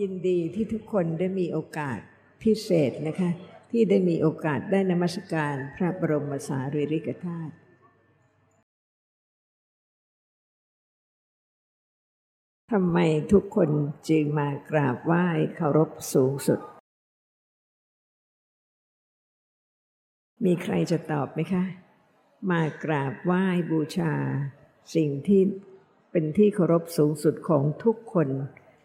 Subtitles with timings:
[0.00, 1.98] ยินดีที่ทุกคนได้มีโอกาส
[2.42, 3.30] พิเศษนะคะ
[3.70, 7.54] ที่ได้มีโอกาสได้นมัสการพระบรมสารีริกธาตุ
[12.72, 12.98] ทำไม
[13.32, 13.70] ทุกคน
[14.08, 16.60] จึงมากราบไหว้เคารพสูงสุด
[20.44, 21.64] มีใครจะตอบไหมคะ
[22.50, 24.14] มากราบไหว้บูชา
[24.94, 25.40] สิ่งที่
[26.10, 28.28] เป็นที่เคารพสูงสุดของทุกคน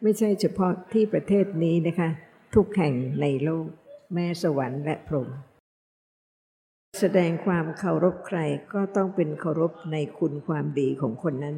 [0.04, 2.10] ไม่ใช่เฉพาะที่ประเทศนี้นะคะ
[2.56, 3.68] ทุกแห่งในโลก
[4.14, 5.30] แม่สวรรค์และพรหม
[7.00, 8.40] แสดงความเคารพใคร
[8.74, 11.58] ก็ต้องเป็นเคารพในคุณความดีของคนนั้น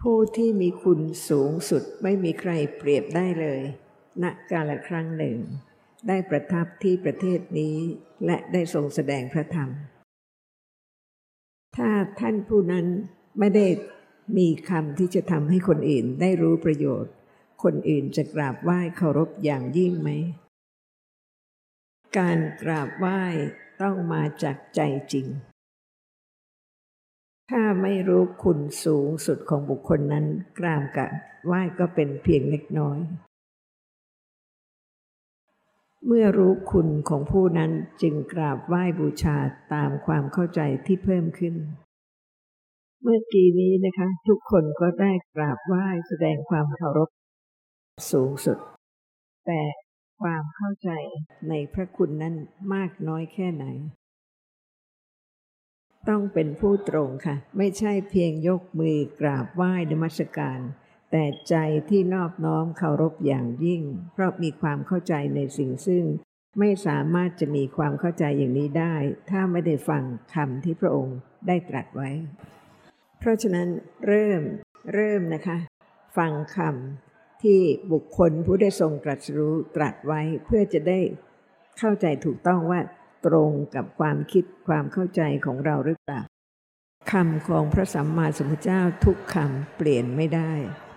[0.00, 3.60] ผู้ที่มีคุณสูงสุดไม่มีใครเปรียบได้เลย
[4.22, 5.36] ณกาลครั้งหนึ่ง
[6.08, 7.76] ได้ประทับที่ประเทศนี้
[8.26, 9.70] และได้ทรงแสดงพระธรรม
[11.76, 12.86] ถ้าท่านผู้นั้น
[13.38, 13.66] ไม่ได้
[14.36, 17.12] มีคำที่จะทำให้คนอื่นได้รู้ประโยชน์
[17.62, 20.10] คนอื่นจะกราบไหว้เคารพอย่างยิ่งไหม
[22.18, 23.22] การกราบไหว้
[23.82, 24.80] ต้องมาจากใจ
[25.12, 25.26] จริง
[27.50, 30.26] ถ้าไม่รู้คุณสูงสุดของบุคคลนั้น
[30.58, 31.10] กรามกับ
[31.46, 32.98] ไหว้ก็เป็นเพียงเล็กน้อย
[36.06, 37.70] เมื่อรู้คุณของผู้นั้น
[38.02, 39.36] จึงกราบไหว้บูชา
[39.74, 41.54] ตามความเข้าใจที่เพิ่มขึ้น
[43.02, 47.08] เมื่อกี้นี้นะคะ ทุกคนก็ได้กราบไหว้แสดงความเคารพ
[48.12, 48.58] สูงสุด
[49.46, 49.62] แต่
[50.22, 50.90] ความเข้าใจ
[51.48, 52.34] ในพระคุณนั้น
[52.74, 53.64] มากน้อยแค่ไหน
[56.08, 60.60] ต้องเป็นผู้ตรงค่ะ ไม่ใช่เพียงยกมือกราบไหว้นมัสการ
[61.10, 61.56] แต่ใจ
[61.88, 63.82] ที่นอบน้อมเคารพอย่างยิ่ง
[64.12, 66.04] เพราะมีความเข้าใจในสิ่งซึ่ง
[66.58, 68.94] ไม่สามารถจะมีความเข้าใจอย่างนี้ได้
[69.30, 70.02] ถ้าไม่ได้ฟัง
[70.34, 72.10] คำที่พระองค์ได้ตรัสไว้
[73.24, 73.68] เพราะฉะนั้น
[74.06, 74.42] เริ่ม
[74.94, 75.56] เริ่มนะคะ
[76.16, 77.60] ฟังคำที่
[77.92, 81.00] บุคคลผู้ได้ทรงตรัสรู้ตรัสไว้เพื่อจะได้
[81.78, 82.80] เข้าใจถูกต้องว่า
[83.26, 86.20] ตรงกับความคิดความเข้าใจของเราหรือเปล่า
[87.12, 90.52] คำของพระสัมมาสัมพุทธเจ้าทุกคำเปลี่ยนไม่ได้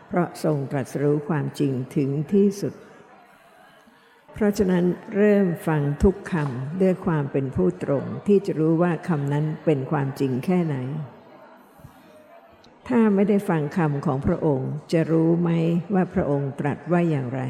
[0.08, 2.74] เพราะทรงตรัสรู้ความจริงถึงที่สุด
[4.34, 10.78] เพราะฉะนั้นเริ่มฟังทุกคำด้วยความเป็นผู้ตรงที่จะรู้ว่าคำนั้นเป็นความจริงแค่ไหน
[12.88, 15.50] ถ้าไม่ได้ฟังคำของพระองค์ จะรู้ไหม
[15.94, 17.42] ว่าพระองค์ตรัสว่าอย่างไร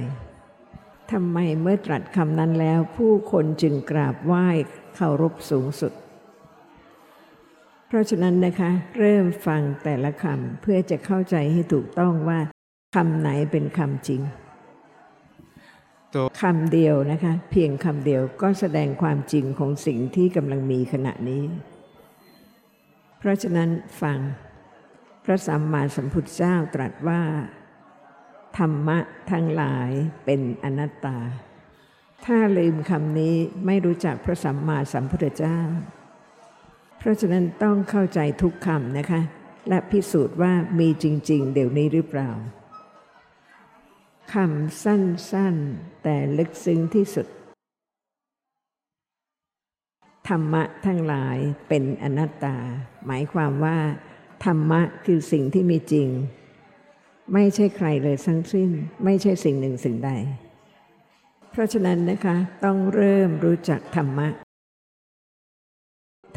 [1.11, 4.47] ทำไมเมื่อตรัสคำนั้นแล้ว ผู้คนจึงกราบไหว้
[4.95, 5.93] เคารพสูงสุด
[7.87, 12.39] เพราะฉะนั้นนะคะ เริ่มฟังแต่ละคำเพื่อจะเข้าใจให้ถูกต้องว่า
[12.95, 14.21] คำไหนเป็นคำจริง
[16.41, 21.43] คำเดียวนะคะ เพียงคำเดียวก็แสดงความจริงของสิ่งที่กำลังมีขณะนี้
[23.19, 23.69] เพราะฉะนั้น
[24.01, 24.17] ฟัง
[25.25, 27.21] พระสัมมาสัมพุทธเจ้าตรัสว่า
[28.57, 28.99] ธรรมะ
[29.31, 29.89] ทั้งหลาย
[30.25, 31.17] เป็นอนัตตา
[32.25, 35.59] ถ้าลืมคำนี้ไม่รู้จักพระสัมมาสัมพุทธเจ้า
[36.97, 39.21] เพราะฉะนั้นต้องเข้าใจทุกคำนะคะ
[39.69, 42.29] และพิสูจน์ว่ามีจริง ๆ เดี๋ยวนี้หรือเปล่า
[44.33, 47.27] คำสั้น ๆ แต่ลึกซึ้งที่สุด
[50.27, 51.37] ธรรมะทั้งหลาย
[51.69, 52.57] เป็นอนัตตา
[53.05, 53.77] หมายความว่า
[54.45, 56.07] ธรรมะคือสิ่งที่มีจริง
[57.33, 58.69] ไม่ใช่ใครเลยทั้งสิ้น
[59.03, 60.11] ไม่ใช่สิ่งหนึ่งสิ่งใด
[61.51, 62.35] เพราะฉะนั้นนะคะ
[62.65, 64.27] ต้องเริ่มรู้จักธรรมะ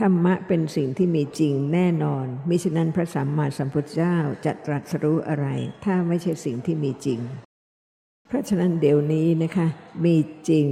[0.00, 5.46] ธรรมะเป็นสิ่งที่มีจริงแน่นอน มิฉะนั้นพระสัมมาสัมพุทธเจ้าจะตรัสรู้อะไร
[5.84, 7.20] ถ้าไม่ใช่สิ่งที่มีจริง
[8.28, 9.66] เพราะฉะนั้นเดี๋ยวนี้นะคะ
[10.04, 10.16] มี
[10.48, 10.66] จริง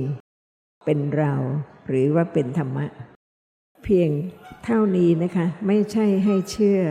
[0.84, 1.34] เป็นเรา
[1.88, 2.86] หรือว่าเป็นธรรมะ
[3.84, 4.10] เพียง
[4.64, 6.82] เท่านี้นะคะ ไม่ใช่ให้เชื่อ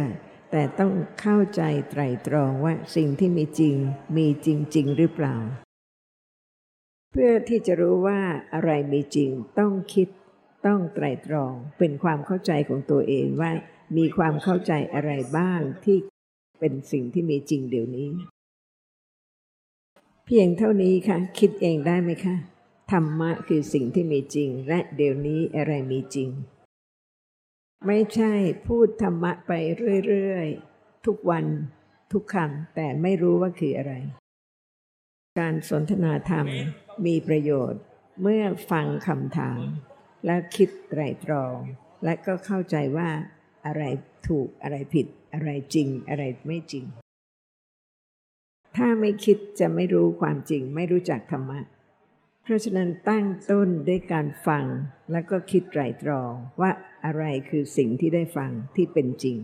[0.57, 3.75] แต่ต้องเข้าใจไตรตรองว่าสิ่งที่มีจริง
[4.17, 5.35] มีจริง ๆ หรือเปล่า
[7.11, 8.19] เพื่อที่จะรู้ว่า
[8.53, 9.29] อะไรมีจริง
[9.59, 10.07] ต้องคิด
[10.67, 13.51] ต้องไตรตรองเป็นความเข้าใจของตัวเองว่า
[13.97, 15.97] มีความเข้าใจอะไรบ้างที่
[16.59, 18.09] เป็นสิ่งที่มีจริงเดี๋ยวนี้
[20.25, 22.35] เพียงเท่านี้ค่ะ คิดเองได้ไหมคะ
[22.91, 26.29] ธรรมะคือสิ่งที่มีจริง และเดี๋ยวนี้อะไรมีจริง
[27.87, 28.33] ไม่ใช่
[28.67, 29.51] พูดธรรมะไป
[30.07, 31.45] เรื่อยๆ ทุกวัน
[32.11, 33.93] ทุกคำแต่ไม่รู้ว่าคืออะไร
[35.39, 36.45] การสนทนาธรรม
[37.05, 37.81] มีประโยชน์
[38.21, 39.61] เมื่อฟังคำถาม
[40.25, 41.55] และคิดไตรตรอง
[42.03, 43.09] และก็เข้าใจว่า
[43.65, 43.83] อะไร
[44.27, 46.85] ถูกอะไรผิด อะไรจริง อะไรไม่จริง
[48.77, 51.59] ถ้าไม่คิดจะไม่รู้ความจริง ไม่รู้จักธรรมะ
[52.47, 54.65] เพราะฉะนั้นตั้งต้นด้วยการฟัง
[55.11, 56.31] แล้วก็คิดไตรตรอง
[56.61, 56.71] ว่า
[57.05, 59.37] อะไรคือสิ่งที่ได้ฟังที่เป็นจริง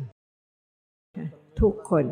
[1.59, 2.05] ทุกคน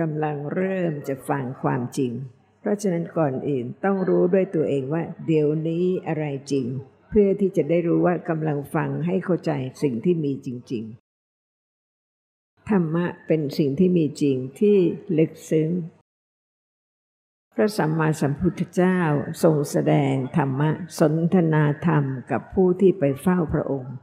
[0.00, 2.12] กำลังเริ่มจะฟังความจริง
[2.60, 6.66] เพราะฉะนั้นก่อนอื่นต้องรู้ด้วยตัวเองว่า เดี๋ยวนี้อะไรจริง
[7.08, 9.50] เพื่อที่จะได้รู้ว่ากำลังฟังให้เข้าใจ
[9.82, 10.84] สิ่งที่มีจริง
[11.80, 14.76] ๆ ธรรมะเป็นสิ่งที่มีจริงที่
[15.18, 15.70] ลึกซึ้ง
[17.60, 19.00] ระสัมมาสัมพุทธเจ้า
[19.42, 20.70] ทรงแสดงธรรมะ
[21.00, 23.94] สนทนาธรรมกับผู้ที่ไปเฝ้าพระองค์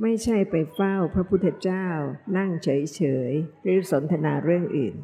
[0.00, 1.88] ไม่ใช่ไปเฝ้าพระพุทธเจ้า
[2.36, 4.94] นั่งเฉยๆหรือสนทนาเรื่องอื่น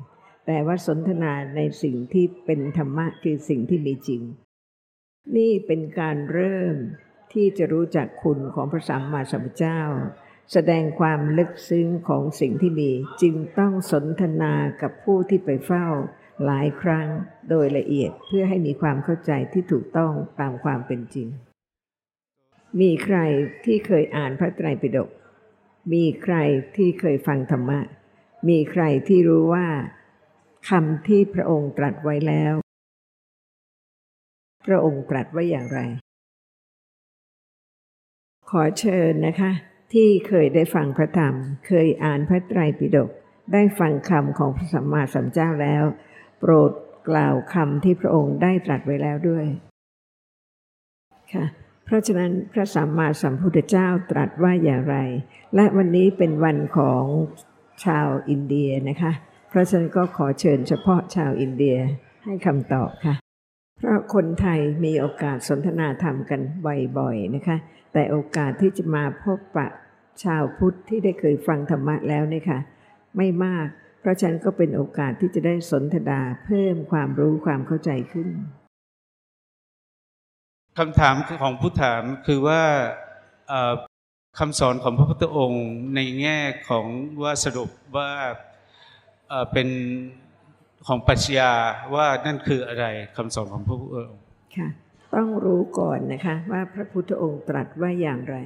[0.47, 4.23] แต่ว่าสนทนาในสิ่งที่เป็นธรรมะคือสิ่งที่มีจริง
[5.37, 6.77] นี่เป็นการเริ่ม
[7.33, 9.81] ที่จะรู้จักคุณของพระสัมมาสัมพุทธเจ้า
[10.53, 12.91] แสดงความลึกซึ้งของสิ่งที่มี
[13.23, 15.87] จึงต้องสนทนากับผู้ที่ไปเฝ้า
[16.45, 17.09] หลายครั้ง
[17.51, 21.29] โดยละเอียดเพื่อให้มีความเข้าใจที่ถูกต้องตามความเป็นจริง
[22.81, 23.19] มีใคร
[23.65, 25.11] ที่เคยอ่านพระไตรปิฎก
[25.93, 26.37] มีใคร
[26.77, 27.81] ที่เคยฟังธรรมะ
[28.49, 29.67] มีใครที่รู้ว่า
[30.69, 32.55] คำที่พระองค์ตรัสไว้แล้ว
[34.67, 35.81] พระองค์ตรัสไว้อย่างไร
[38.51, 39.53] ขอเชิญนะคะ
[39.93, 41.35] ที่เคยได้ฟังพระธรรม
[41.67, 43.11] เคยอ่านพระไตรปิฎก
[43.53, 45.85] ได้ฟังคำของพระสัมมาสัมพุทธเจ้าแล้ว
[46.39, 46.73] โปรด
[47.09, 49.47] กล่าวคำที่พระองค์ได้ตรัสไว้แล้วด้วย
[51.33, 51.45] ค่ะ
[51.85, 54.97] เพราะฉะนั้นพระสัมมาสัมพุทธเจ้าตรัสว่าอย่างไร
[55.55, 57.05] และวันนี้เป็นวันของ
[57.85, 59.13] ชาวอินเดียนะคะ
[59.49, 61.77] เพราะฉะนั้นก็ขอเชิญเฉพาะชาวอินเดีย
[62.25, 63.15] ให้คำตอบค่ะ
[63.79, 66.41] เพราะคนไทยมีโอกาสสนทนาธรรมกัน
[66.99, 67.57] บ่อยๆนะคะ
[67.93, 69.69] แต่โอกาสที่จะมาพบปะ
[70.25, 72.59] ชาวพุทธที่ได้เคยฟังธรรมะแล้วเนี่ยค่ะ
[73.17, 73.69] ไม่มาก
[74.01, 78.29] เพราะฉะนั้นก็เป็นโอกาสที่จะได้สนทนาเพิ่มความรู้ความเข้าใจขึ้น
[80.79, 82.63] คำถามของผู้ถามคือว่า
[84.39, 86.87] คำสอนของพระพุทธองค์ในแง่ของ
[87.23, 88.11] ว่าสรุปว่า
[89.53, 89.69] เป็น
[90.87, 91.53] ของปัชญา
[91.95, 92.87] ว่านั่นคืออะไร
[93.17, 94.25] คำสอนของพระพุทธองค์
[94.57, 94.69] ค่ะ
[95.15, 98.37] ต้องรู้ก่อนนะคะว่าพระพุทธองค์ตรัสว่าอย่างไร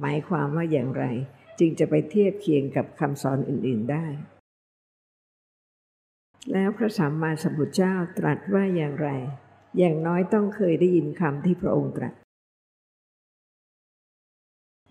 [0.00, 1.04] หมายความว่าอย่างไร
[1.58, 4.06] จึงจะไปเทียบเคียงกับคำสอนอื่น ๆได้
[6.52, 9.08] แล้วพระสัมมาสัมพุทธเจ้าตรัสว่าอย่างไร
[9.78, 12.14] อย่างน้อยต้องเคยได้ยินคำที่พระองค์ตรัส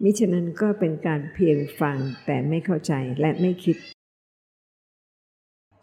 [0.03, 3.77] มิฉะนั้นก็เป็นการเพียงฟังแต่ไม่เข้าใจและไม่คิด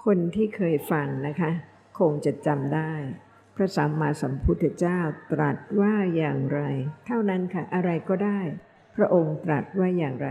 [0.04, 1.50] คนที่เคยฟังนะคะ
[1.98, 2.92] คงจะจำได้
[3.56, 5.00] พระสัมมาสัมพุทธเจ้า
[5.32, 6.60] ตรัสว่าอย่างไร
[7.06, 8.40] เท่านั้นค่ะอะไรก็ได้
[8.96, 10.30] พระองค์ตรัสว่าอย่างไร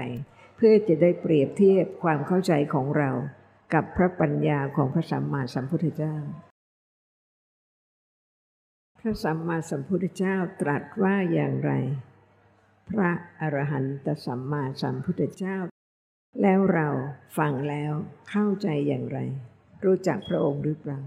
[0.58, 3.12] เพื่อจะได้เปรียบเทียบความเข้าใจของเรา
[3.74, 6.16] กับพระปัญญาของพระสัมมาสัมพุทธเจ้า
[9.00, 11.72] พระสัมมาสัมพุทธเจ้าตรัสว่าอย่างไร
[12.90, 13.10] พระ
[13.42, 15.58] อรหันตสัมมาสัมพุทธเจ้า
[16.42, 16.88] แล้วเรา
[17.38, 17.92] ฟังแล้ว
[18.30, 19.20] เข้าใจอย่างไร
[19.84, 21.00] รู้จักพระองค์หรือเปล่า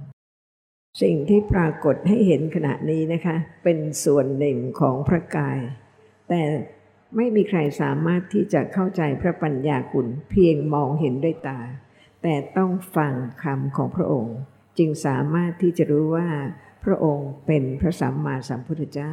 [1.03, 5.58] สิ่งที่ปรากฏให้เห็นขณะนี้นะคะ เป็นส่วนหนึ่งของพระกาย
[6.29, 6.43] แต่
[7.17, 11.61] ไม่มีใครสามารถที่จะเข้าใจพระปัญญาคุณเพียงมองเห็นด้วยตา
[12.22, 14.36] แต่ต้องฟังคำของพระองค์
[14.78, 16.28] จึงสามารถที่จะรู้ว่า
[16.84, 19.12] พระองค์เป็นพระสัมมาสัมพุทธเจ้า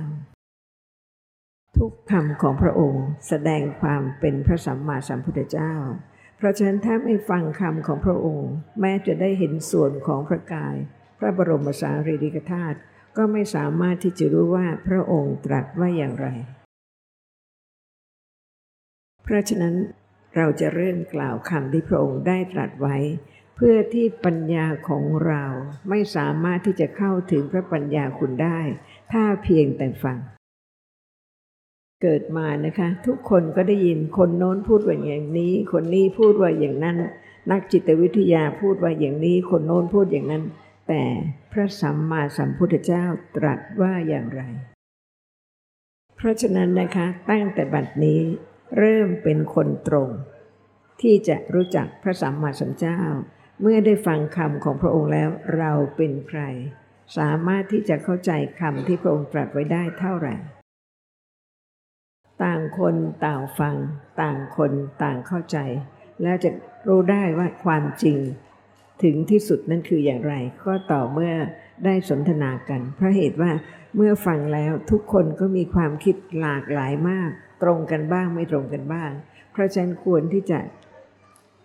[1.78, 5.74] ทุกคำของพระองค์แสดงความเป็นพระสัมมาสัมพุทธเจ้า
[6.38, 8.52] เพราะฉะนั้นถ้าไม่ฟังคำของพระองค์
[8.82, 10.76] แม้จะได้เห็นส่วนของพระกาย
[11.20, 12.78] พระบรมสารีริกธาตุ
[13.18, 16.28] ก็ไม่สามารถที่จะรู้ว่าพระองค์ตรัสว่าอย่างไร
[19.24, 19.76] เพราะฉะนั้น
[20.36, 22.98] เราจะเริ่มกล่าวคำที่พระองค์ได้ตรัสไว้
[23.56, 25.44] เพื่อที่ปัญญาของเรา
[25.90, 28.60] ไม่สามารถที่จะเข้าถึงพระปัญญาคุณได้
[29.12, 30.18] ถ้าเพียงแต่ฟัง
[32.02, 36.98] เกิดมานะคะ ทุกคนก็ได้ยินคนโน้นพูดว่าอย่างนี้ คนนี้พูดว่าอย่างนั้น
[37.52, 40.44] นักจิตวิทยาพูดว่าอย่างนี้ คนโน้นพูดอย่างนั้น
[40.88, 41.04] แต่
[41.52, 43.06] พระสัมมาสัมพุทธเจ้า
[43.38, 44.42] ตรัสว่าอย่างไร
[46.16, 48.22] เพราะฉะนั้นนะคะตั้งแต่บัดนี้
[48.78, 50.10] เริ่มเป็นคนตรง
[51.02, 53.02] ที่จะรู้จักพระสัมมาสัมพุทธเจ้า
[53.62, 56.42] เมื่อได้ฟังคำของพระองค์แล้วเราเป็นใคร
[57.18, 60.36] สามารถที่จะเข้าใจคำที่พระองค์ตรัสไว้ได้เท่าไหร่
[62.44, 62.96] ต่างคน
[63.26, 63.76] ต่างฟัง
[64.22, 64.72] ต่างคน
[65.04, 65.58] ต่างเข้าใจ
[66.22, 66.50] แล้วจะ
[66.88, 68.18] รู้ได้ว่าความจริง
[69.04, 70.34] ถึงที่สุดนั่นคืออย่างไร
[70.64, 71.34] ก็ต่อเมื่อ
[71.86, 73.52] ได้สนทนากัน เพราะเหตุว่า
[73.96, 79.12] เมื่อฟังแล้วทุกคนก็มีความคิดหลากหลายมาก ตรงกันบ้างไม่ตรงกันบ้าง
[79.52, 80.60] เพราะฉะนั้นควรที่จะ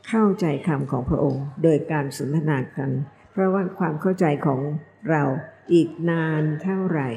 [0.09, 2.91] เข้าใจคำของพระองค์ โดยการสนทนากัน
[3.33, 4.61] เพราะว่าความเข้าใจของ
[5.11, 5.23] เรา
[5.73, 7.09] อีกนานเท่าไหร่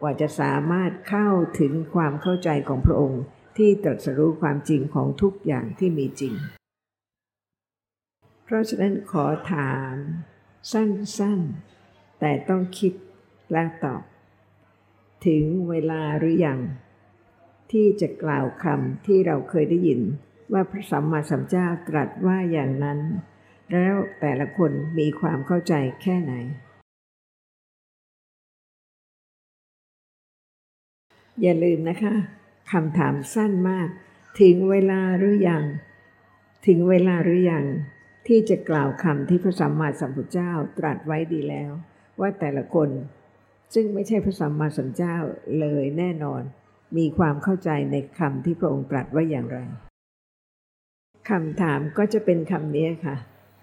[0.00, 1.28] กว่าจะสามารถเข้า
[1.60, 3.22] ถึงความเข้าใจของพระองค์
[3.56, 6.34] ที่ตรัสรู้ความจริงของทุกอย่างที่มีจริง
[8.44, 9.94] เพราะฉะนั้นขอถาม
[10.72, 12.92] สั้นๆ แต่ต้องคิด
[13.52, 14.02] และตอบ
[15.26, 16.58] ถึงเวลาหรือยัง
[17.72, 20.00] ที่จะกล่าวคำที่เราเคยได้ยิน
[20.52, 22.98] ว่าพระสัมมาสัมพุทธเจ้าตรัสว่าอย่างนั้น
[23.72, 26.32] แล้วแต่ละคนมีความเข้าใจแค่ไหน
[31.42, 32.14] อย่าลืมนะคะ
[32.72, 33.88] คำถามสั้นมาก
[34.40, 35.64] ถึงเวลาหรือยัง
[36.66, 37.64] ถึงเวลาหรือยัง
[38.26, 41.70] ที่จะกล่าวคำที่พระสัมมาสัมพุทธเจ้าตรัสไว้ดีแล้ว
[42.20, 42.88] ว่าแต่ละคน
[43.74, 45.16] ซึ่งไม่ใช่พระสัมมาสัมพุทธเจ้า
[45.60, 46.42] เลยแน่นอน
[46.96, 49.58] มีความเข้าใจในคำที่พระองค์ตรัสว่าอย่างไร
[51.30, 53.16] คำถามก็จะเป็นคำนี้ค่ะ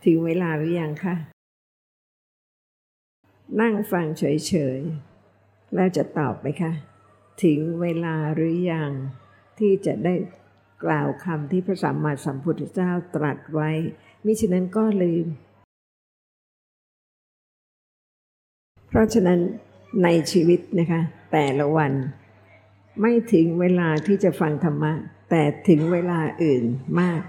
[0.06, 1.16] ถึงเวลาหรือยังคะ
[3.62, 6.72] นั่งฟังเฉยๆ แล้วจะตอบไหมคะ
[7.44, 8.92] ถึงเวลาหรือยัง
[9.60, 10.16] ที่จะได้
[10.84, 13.70] กล่าวคำที่พระสัมมาสัมพุทธเจ้าตรัสไว้
[14.26, 15.26] มิฉะนั้นก็ลืม
[18.88, 19.40] เพราะฉะนั้น
[20.04, 21.92] ในชีวิตนะคะ แต่ละวัน
[23.02, 24.94] ไม่ถึงเวลาที่จะฟังธรรมะ
[25.30, 26.64] แต่ถึงเวลาอื่น
[27.00, 27.22] มาก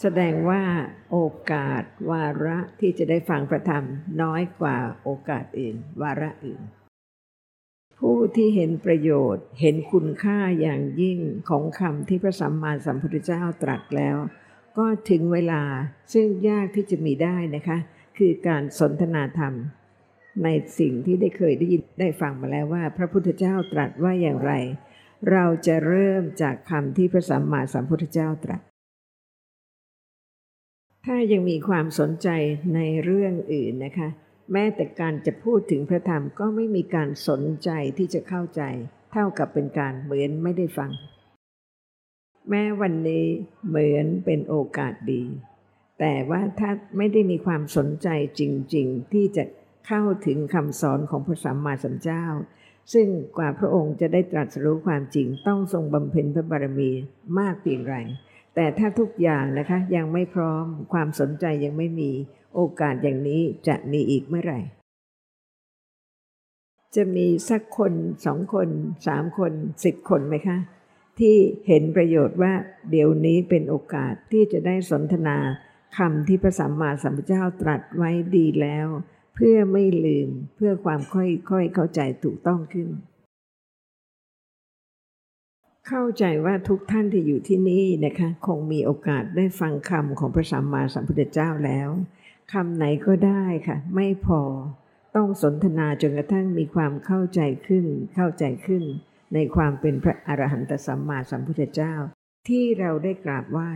[0.00, 0.62] แสดงว่า
[1.10, 1.18] โอ
[1.52, 3.84] กาสวาระที่จะได้ฟังพระธรรม
[4.22, 6.60] น้อยกว่าโอกาสอื่น วาระอื่น
[7.98, 14.16] ผู้ที่เห็นประโยชน์เห็นคุณค่าอย่างยิ่งของคำที่พระสัมมาสัมพุทธเจ้าตรัสแล้ว
[14.78, 15.62] ก็ถึงเวลา
[16.12, 17.78] ซึ่งยากที่จะมีได้นะคะ
[18.18, 19.54] คือการสนทนาธรรม
[20.44, 24.52] ในสิ่งที่ได้เคยได้ยินได้ฟังมาแล้วว่า พระพุทธเจ้าตรัสว่าอย่างไร
[25.30, 28.60] เราจะเริ่มจากคำที่พระสัมมาสัมพุทธเจ้าตรัส
[31.06, 32.28] ถ้ายังมีความสนใจ
[32.74, 34.08] ในเรื่องอื่นนะคะ
[34.52, 38.62] แม้แต่การจะพูดถึงพระธรรมก็ไม่มีการสนใจที่จะเข้าใจ
[39.12, 40.90] เท่ากับเป็นการเหมือนไม่ได้ฟัง
[42.48, 43.26] แม้วันนี้
[43.68, 45.22] เหมือนเป็นโอกาสดี
[46.00, 48.08] แต่ว่าถ้าไม่ได้มีความสนใจ
[48.40, 48.42] จ
[48.74, 49.44] ริง ๆ ที่จะ
[49.86, 52.24] เข้าถึงคำสอนของพระสัมมาสัมพุทธเจ้า
[52.92, 56.90] ซึ่งกว่าพระองค์จะได้ตรัสรู้ความจริงต้องทรงบำเพ็ญพระบารมี
[57.38, 57.96] มากเพียงไร
[58.54, 62.10] แต่ถ้าทุกอย่างนะคะยังไม่พร้อมความสนใจยังไม่มี
[62.54, 64.60] โอกาสอย่างนี้จะมีอีกเมื่อไหร่
[66.96, 67.92] จะมีสักคน
[68.26, 68.68] สองคน
[69.06, 69.52] สามคน
[69.84, 70.58] สิบคนไหมคะ
[71.18, 72.52] ที่เห็นประโยชน์ว่า
[72.90, 75.36] เดี๋ยวนี้เป็นโอกาสที่จะได้สนทนา
[75.98, 78.86] คำที่พระสัมมาสัมพุทธเจ้าตรัสไว้ดีแล้ว
[79.34, 81.22] เพื่อไม่ลืมเพื่อความค่
[81.56, 82.88] อยๆเข้าใจถูกต้องขึ้น
[85.88, 91.88] เข้าใจว่าทุกท่านที่อยู่ที่นี่นะคะ คงมีโอกาสได้ฟังคำของพระสัมมาสัมพุทธเจ้าแล้ว
[92.52, 94.42] คำไหนก็ได้ค่ะ ไม่พอ
[95.16, 98.82] ต้องสนทนาจนกระทั่งมีความเข้าใจขึ้น เข้าใจขึ้น
[99.34, 101.94] ในความเป็นพระอรหันตสัมมาสัมพุทธเจ้า
[102.48, 103.72] ที่เราได้กราบไหว้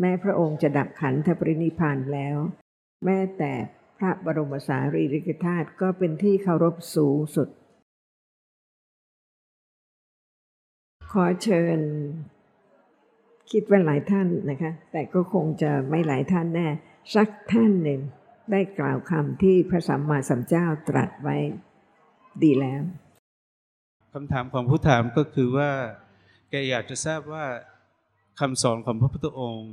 [0.00, 2.36] แม้พระองค์จะดับขันธปรินิพานแล้ว
[3.04, 3.52] แม้แต่
[4.02, 7.48] ระบรมสารีริกธาตุก็เป็นที่เคารพสูงสุด
[11.12, 11.80] ขอเชิญ
[13.52, 16.68] คิดว่าหลายท่านนะคะ แต่ก็คงจะไม่หลายท่านแน่
[17.14, 18.00] สักท่านหนึ่ง
[18.52, 21.36] ได้กล่าวคำที่พระสัมมาสัมพุทธเจ้าตรัสไว้
[22.42, 22.82] ดีแล้ว
[24.12, 25.70] คำถามของผู้ถามก็คือว่า
[26.50, 27.44] แกอยากจะทราบว่า
[28.40, 29.70] คำสอนของพระพุทธองค์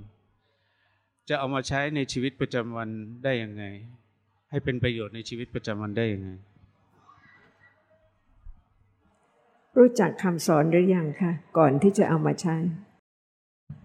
[1.29, 2.89] จะเอามาใช้ในชีวิตประจำวัน
[3.23, 3.63] ได้ยังไง
[4.49, 6.29] ให้เป็นประโยชน์ในชีวิตประจำวันได้ยังไง
[9.77, 12.55] รู้จักคำสอนหรือยังคะก่อนที่จะเอามาใช้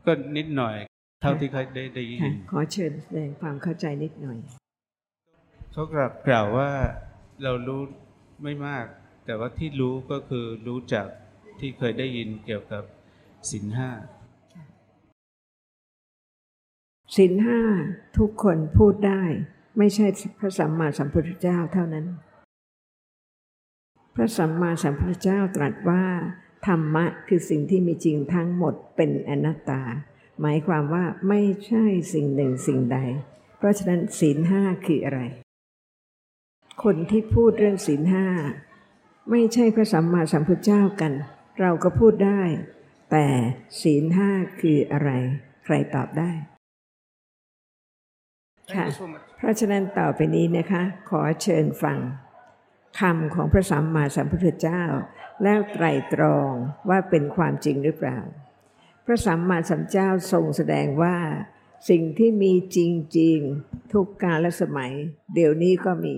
[0.06, 0.76] ก็นิดหน่อย
[1.22, 4.38] เท่าที่เคยได้ได้ยิค่ะนขอเชิญแสดงความเข้าใจนิดหน่อย
[5.72, 6.70] เขากล่าวกล่าวว่า
[7.42, 7.82] เรารู้
[8.42, 8.86] ไม่มาก
[9.26, 11.06] แต่ว่าที่รู้ก็คือรู้จาก
[11.60, 12.82] ที่เคยได้ยินเกี่ยวกับ
[13.50, 13.90] สินห้า
[17.16, 17.60] สินห้า
[18.18, 19.22] ทุกคนพูดได้
[19.78, 20.06] ไม่ใช่
[20.38, 22.06] พระสัมมาสัมพุทธเจ้าเท่านั้น
[24.14, 26.04] พระสัมมาสัมพุทธเจ้าตรัสว่า
[26.66, 29.82] ธรรมะคือสิ่งที่มีจริงทั้งหมดเป็นอนัตตา
[30.40, 32.98] หมายความว่าไม่ใช่สิ่งหนึ่งสิ่งใด
[33.58, 35.20] เพราะฉะนั้นศีลห้าคืออะไร
[36.82, 38.26] คนที่พูดเรื่องศีลห้า
[39.30, 41.12] ไม่ใช่พระสัมมาสัมพุทธเจ้ากัน
[41.60, 42.42] เราก็พูดได้
[43.10, 43.26] แต่
[43.82, 45.10] ศีลห้าคืออะไร
[45.64, 46.30] ใครตอบได้
[48.72, 48.86] ค่ะ
[49.38, 51.98] เพราะฉะนั้นต่อไปนี้นะคะ ขอเชิญฟัง
[53.00, 54.82] คำของพระสัมมาสัมพุทธเจ้า
[55.42, 56.52] แล้วไตรตรอง
[56.88, 58.18] ว่าเป็นความจริงหรือเปล่า
[59.06, 61.16] พระสัมมาสัมพุทธเจ้าทรงแสดงว่า
[61.90, 62.78] สิ่งที่มีจ
[63.18, 64.92] ริงๆ ทุกกาลสมัย
[65.34, 66.14] เดี๋ยวนี้ก็มี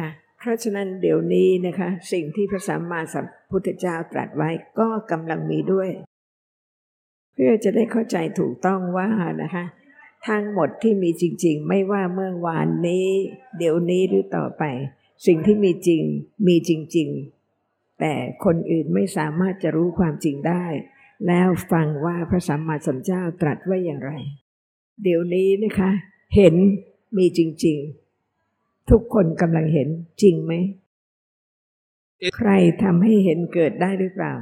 [0.00, 5.88] ค่ะเพราะฉะนั้นเดี๋ยวนี้นะคะ สิ่งที่พระสัมมาสัมพุทธเจ้าตรัสไว้ก็กำลังมีด้วย
[7.34, 9.08] เพื่อจะได้เข้าใจถูกต้องว่า
[9.42, 9.64] นะคะ
[10.28, 13.06] ทั้งหมดที่มีจริง ๆ ไม่ว่าเมื่อวานนี้
[13.58, 14.62] เดี๋ยวนี้หรือต่อไป
[15.26, 16.02] สิ่งที่มีจริง
[16.46, 17.08] มีจริง
[17.54, 20.64] ๆ แต่คนอื่นไม่สามารถจะรู้ความจริงได้
[21.26, 24.12] แล้วฟังว่าพระสัมมาสัมพุทธเจ้าตรัสว่าอย่างไร
[25.02, 25.90] เดี๋ยวนี้นะคะ
[26.36, 26.54] เห็น
[27.16, 27.78] มีจริง
[28.34, 29.88] ๆ ทุกคนกำลังเห็น
[30.22, 30.52] จริงไหม
[32.36, 32.50] ใคร
[32.82, 34.32] ทำให้เห็นเกิดได้หรือเปล่า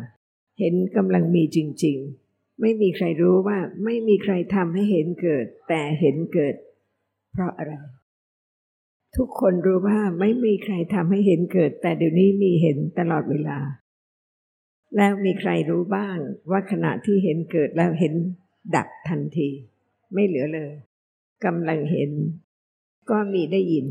[0.59, 2.20] เห็นกำลังมีจริง ๆ
[2.61, 6.55] ไม่มีใครรู้ว่าไม่มีใครทำให้เห็นเกิด แต่เห็นเกิด
[7.33, 7.73] เพราะอะไร
[9.17, 13.59] ทุกคนรู้ว่าไม่มีใครทำให้เห็นเกิด แต่เดี๋ยวนี้มีเห็นตลอดเวลา
[14.97, 16.19] แล้วมีใครรู้บ้าง
[16.51, 18.15] ว่าขณะที่เห็นเกิดแล้วเห็น
[18.77, 19.49] ดับทันที
[20.13, 20.73] ไม่เหลือเลย
[21.45, 22.11] กำลังเห็น
[23.11, 23.87] ก็มีได้ยิน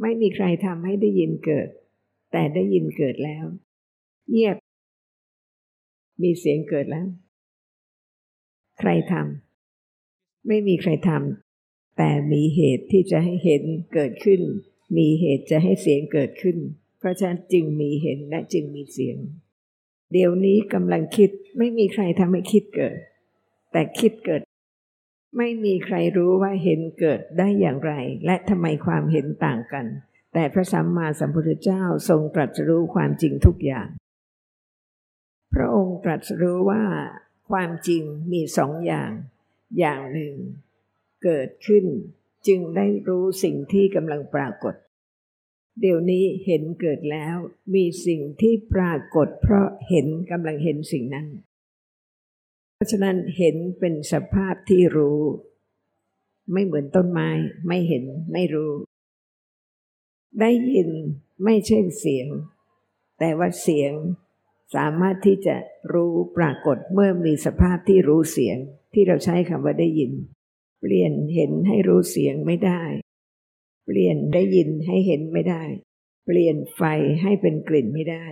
[0.00, 1.68] ไม่มีใครทำให้ได้ยินเกิด
[2.32, 3.44] แต่ได้ยินเกิดแล้ว
[4.30, 4.56] เงียบ
[6.22, 7.06] มีเสียงเกิดแล้ว
[8.82, 13.62] ใครทำไม่มีใครทำแต่มีเหตุที่จะให้เห็น
[13.94, 14.40] เกิดขึ้น
[14.96, 16.56] มีเหตุจะให้เสียงเกิดขึ้น
[16.98, 19.16] เพราะฉะนั้นจึงมีเห็นและจึงมีเสียง
[20.12, 22.96] เดี๋ยวนี้กำลังคิดไม่มีใครทำให้คิดเกิด
[23.72, 24.42] แต่คิดเกิด
[25.36, 27.92] ไม่มีใครรู้ว่าเห็นเกิดได้อย่างไร
[28.26, 29.86] และทำไมความเห็นต่างกัน
[30.34, 33.88] แต่พระสัมมาสัมพุทธเจ้าทรงตรัสรู้ความจริงทุกอย่าง
[35.54, 36.82] พระองค์ตรัสรู้ว่า
[37.52, 39.10] ความจริงมีสองอย่าง
[39.78, 40.34] อย่างหนึ่ง
[41.24, 41.84] เกิดขึ้น
[42.46, 44.74] จึงได้รู้สิ่งที่กำลังปรากฏ
[45.80, 47.36] เดี๋ยวนี้เห็นเกิดแล้ว
[47.74, 51.26] มีสิ่งที่ปรากฏ เพราะเห็นกำลังเห็นสิ่งนั้น
[52.74, 55.20] เพราะฉะนั้นเห็นเป็นสภาพที่รู้
[56.52, 57.28] ไม่เหมือนต้นไม้
[57.68, 58.72] ไม่เห็นไม่รู้
[60.40, 60.90] ได้ยิน
[61.44, 62.28] ไม่ใช่เสียง
[63.18, 63.92] แต่ว่าเสียง
[64.74, 65.56] สามารถที่จะ
[65.92, 68.56] รู้ปรากฏเมื่อมีสภาพที่รู้เสียง
[68.94, 70.12] ที่เราใช้คำว่าได้ยิน
[70.80, 72.82] เปลี่ยนเห็นให้รู้เสียงไม่ได้
[73.86, 75.62] เปลี่ยนได้ยินให้เห็นไม่ได้
[76.26, 76.82] เปลี่ยนไฟ
[77.22, 78.26] ให้เป็นกลิ่นไม่ได้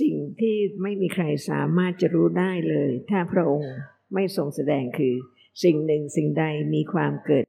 [0.00, 3.74] สิ่งที่ไม่มีใครสามารถจะรู้ได้เลย ถ้าพระองค์
[4.14, 5.14] ไม่ทรงแสดงคือ
[5.62, 6.44] สิ่งหนึ่งสิ่งใด
[6.74, 7.44] มีความเกิด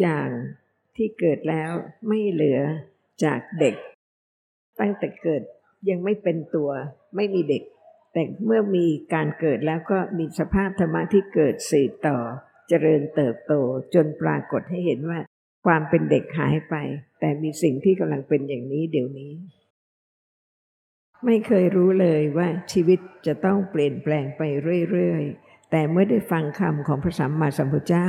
[0.00, 0.28] อย่าง
[0.96, 1.70] ที่เกิดแล้ว
[2.08, 2.60] ไม่เหลือ
[3.24, 3.74] จากเด็ก
[4.80, 5.42] ตั้งแต่เกิด
[5.90, 6.70] ยังไม่เป็นตัว
[7.16, 7.62] ไม่มีเด็ก
[8.12, 12.18] แต่เมื่อมีการเกิดแล้วก็มีสภาพธรรมะที่เกิดสืบต่อ
[12.68, 13.52] เจริญเติบโต
[13.94, 15.20] จนปรากฏให้เห็นว่า
[15.66, 16.74] ความเป็นเด็กหายไป
[17.20, 19.32] แต่มีสิ่งที่กำลังเป็นอย่างนี้เดี๋ยวนี้
[21.24, 24.42] ไม่เคยรู้เลยว่าชีวิตจะต้องเปลี่ยนแปลงไป
[24.90, 28.08] เรื่อยๆ แต่เมื่อได้ฟังคำของพระสัมมาสัมพุทธเจ้า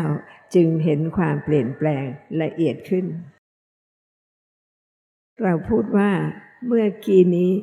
[0.56, 2.06] จึงเห็นความเปลี่ยนแปลง
[2.44, 3.06] ละเอียดขึ้น
[5.44, 6.10] เราพูดว่า
[6.65, 7.54] เมื่อกี้นี้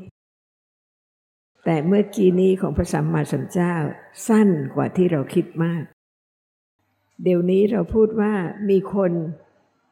[1.64, 3.74] แต่เมื่อกี้นี้ของพระสัมมาสัมพุทธเจ้า
[4.28, 5.84] สั้นกว่าที่เราคิดมาก
[7.22, 8.32] เดี๋ยวนี้เราพูดว่า
[8.70, 9.12] มีคน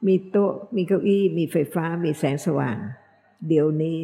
[0.07, 2.79] มีโต๊ะ มีเก้าอี้ มีไฟฟ้า มีแสงสว่าง
[3.49, 3.99] เดี๋ยวนี้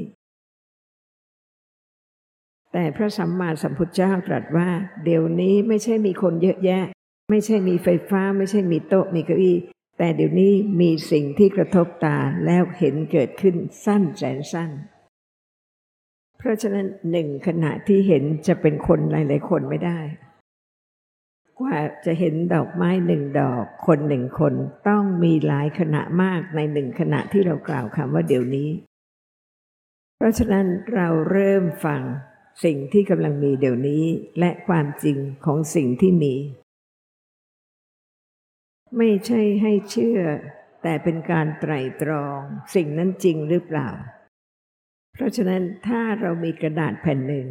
[2.73, 4.69] แต่พระสัมมาสัมพุทธเจ้าตรัสว่า
[5.05, 6.85] เดี๋ยวนี้ไม่ใช่มีคนเยอะแยะ
[7.31, 9.57] ไม่ใช่มีไฟฟ้า ไม่ใช่มีโต๊ะ มีเก้าอี้
[9.99, 14.71] แต่เดี๋ยวนี้มีสิ่งที่กระทบตาแล้วเห็นเกิดขึ้นสั้นแสนสั้น
[16.39, 20.01] เพราะฉะนั้นหนึ่งขณะที่เห็นจะเป็นคนหลาย ๆ คนไม่ได้
[21.59, 24.55] กว่าจะเห็นดอกไม้หนึ่งดอก คนหนึ่งคน
[24.89, 28.69] ต้องมีหลายขณะมากในหนึ่งขณะที่เรากล่าวคำว่าเดี๋ยวนี้
[30.17, 32.03] เพราะฉะนั้นเราเริ่มฟัง
[32.65, 34.05] สิ่งที่กำลังมีเดี๋ยวนี้
[34.39, 36.35] และความจริงของสิ่งที่มี
[38.97, 40.21] ไม่ใช่ให้เชื่อ
[40.83, 41.73] แต่เป็นการไตร
[42.03, 42.39] ตรอง
[42.75, 43.89] สิ่งนั้นจริงหรือเปล่า
[45.17, 47.47] เพราะฉะนั้นถ้าเรามีกระดาษแผ่นหนึ่ง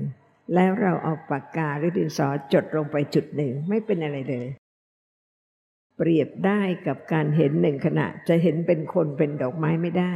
[0.53, 4.47] แล้วเราเอาปากกาหรือดินสอจดลงไปจุดหนึ่งไม่เป็นอะไรเลย
[5.97, 10.15] เปรียบได้กับการเห็นหนึ่งขณะจะเห็นเป็นคนเป็นดอกไม้ไม่ได้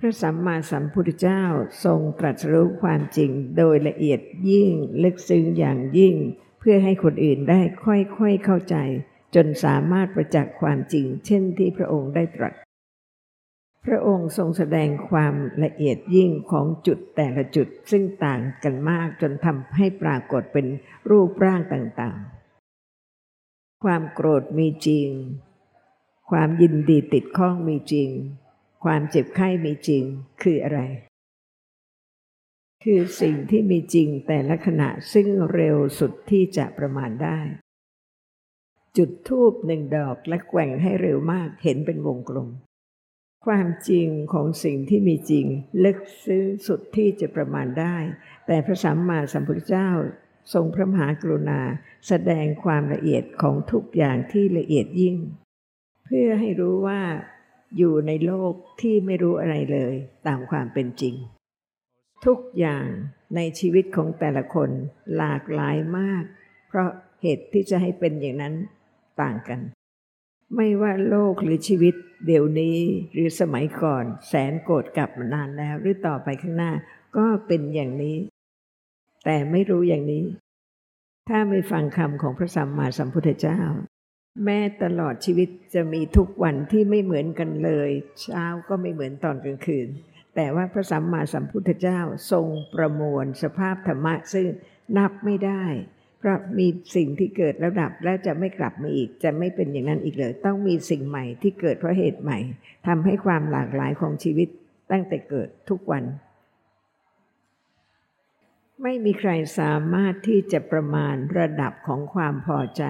[0.00, 1.42] พระสัมมาสัมพุทธเจ้า
[1.84, 6.14] ทรงตรัสรู้ความจริงโดยละเอียดยิ่งลึกซึ้งอย่างยิ่ง
[6.60, 8.76] เพื่อให้คนอื่นได้ค่อยๆเข้าใจ
[9.34, 12.52] จนสามารถประจักษ์ความจริง เช่นที่พระองค์ได้ตรัส
[13.86, 20.66] พระองค์ทรงแสดงความละเอียดยิ่งของจุดแต่ละจุดซึ่งต่างกันมากจนทำให้ปรากฏเป็น
[21.10, 25.08] รูปร่างต่างๆ ความโกรธมีจริง
[26.30, 28.08] ความยินดีติดข้องมีจริง
[28.84, 30.02] ความเจ็บไข้มีจริง
[30.42, 30.80] คืออะไร
[32.84, 37.38] คือสิ่งที่มีจริงแต่ละขณะซึ่งเร็วสุดที่จะประมาณได้
[38.96, 42.48] จุดทูบหนึ่งดอกและแกว่งให้เร็วมากเห็นเป็นวงกลม
[43.46, 45.46] ความจริงของสิ่งที่มีจริง
[45.84, 47.96] ลึกซึ้งสุดที่จะประมาณได้
[48.46, 49.90] แต่พระสัมมาสัมพุทธเจ้า
[50.52, 51.60] ทรงพระมหากรุณา
[52.08, 55.16] แสดงความละเอียดของทุกอย่างที่ละเอียดยิ่ง
[56.04, 57.00] เพื่อให้รู้ว่า
[57.76, 59.94] อยู่ในโลกที่ไม่รู้อะไรเลย
[60.26, 61.14] ตามความเป็นจริง
[62.26, 62.86] ทุกอย่าง
[63.36, 64.70] ในชีวิตของแต่ละคน
[65.16, 66.24] หลากหลายมาก
[66.68, 66.90] เพราะ
[67.22, 68.54] เหตุที่จะให้เป็นอย่างนั้น
[69.22, 69.60] ต่างกัน
[70.56, 71.94] ไม่ว่าโลกหรือชีวิต
[72.26, 72.78] เดี๋ยวนี้
[73.12, 76.72] หรือสมัยก่อน แสนโกรธกลับมานานแล้ว หรือต่อไปข้างหน้า
[77.16, 78.16] ก็เป็นอย่างนี้
[79.24, 80.24] แต่ไม่รู้อย่างนี้
[81.28, 83.60] ถ้าไม่ฟังคำของพระสัมมาสัมพุทธเจ้า
[84.44, 89.88] แม้ตลอดชีวิตจะมีทุกวันที่ไม่เหมือนกันเลย เช้าก็ไม่เหมือนตอนกลางคืน
[90.34, 94.48] แต่ว่าพระสัมมาสัมพุทธเจ้าทรงประมวลสภาพธรรมะซึ่ง
[94.96, 95.64] นับไม่ได้
[96.22, 102.38] เพราะมีสิ่งที่เกิดแล้วดับแล้วจะไม่กลับมาอีก จะไม่เป็นอย่างนั้นอีกเลย ต้องมีสิ่งใหม่ที่เกิดเพราะเหตุใหม่
[102.86, 104.48] ทำให้ความหลากหลายของชีวิต
[104.90, 106.04] ตั้งแต่เกิดทุกวัน
[108.82, 112.84] ไม่มีใครสามารถที่จะประมาณระดับของความพอใจ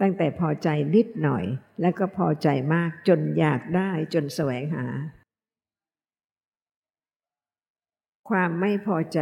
[0.00, 1.44] ตั้งแต่พอใจนิดหน่อย
[1.80, 4.86] แล้วก็พอใจมากจนอยากได้จนแสวงหา
[8.30, 9.20] ความไม่พอใจ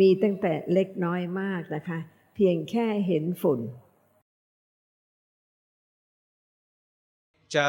[0.00, 1.98] มีตั้งแต่เล็กน้อยมากนะคะ
[2.44, 3.60] พียงแค่เห็นฝุ่น
[7.54, 7.68] จะ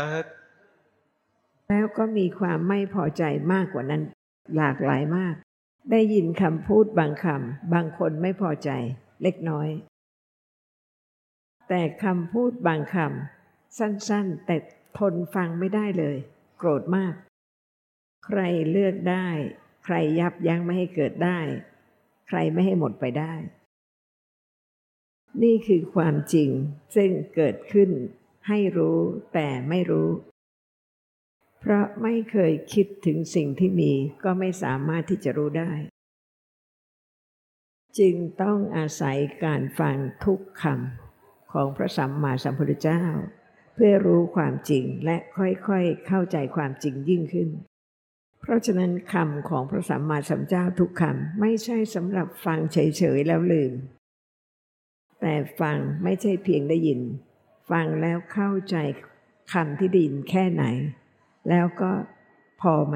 [1.69, 4.01] แล้วก็มีความไม่พอใจมากกว่านั้น
[4.55, 5.35] หลากหลายมาก
[5.91, 8.69] ได้ยินคำพูดบางคำบางคนไม่พอใจ
[9.23, 9.69] เล็กน้อย
[11.69, 14.55] แต่คำพูดบางคำสั้นๆ แต่
[14.97, 16.17] ทนฟังไม่ได้เลย
[16.57, 17.13] โกรธมาก
[18.25, 18.39] ใคร
[18.71, 19.27] เลือกได้
[19.85, 21.39] ใครยับยั้งไม่ให้เกิดได้
[22.27, 23.35] ใครไม่ให้หมดไปได้
[25.43, 26.49] นี่คือความจริง
[26.95, 27.89] ซึ่งเกิดขึ้น
[28.47, 28.99] ให้รู้
[29.33, 30.09] แต่ไม่รู้
[31.59, 33.91] เพราะไม่เคยคิดถึงสิ่งที่มี
[34.23, 35.71] ก็ไม่สามารถที่จะรู้ได้
[37.99, 43.03] จึงต้องอาศัยการฟังทุกคำของพระสัมมาสัมพุทธเจ้า
[43.75, 47.49] เพื่อรู้ความจริงและค่อยๆเข้าใจความจริงยิ่งขึ้น
[48.41, 53.73] เพราะฉะนั้นคำของพระสัมมาสัมพุทธเจ้าทุกคำไม่ใช่สำหรับฟังเฉยๆแล้วลืม
[55.21, 56.99] แต่ฟังไม่ใช่เพียงได้ยิน
[57.71, 58.75] ฟังแล้วเข้าใจ
[59.53, 60.63] คำที่ไดยินแค่ไหน
[61.49, 61.91] แล้วก็
[62.61, 62.95] พอไหม